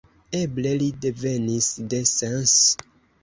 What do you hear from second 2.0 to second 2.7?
Sens.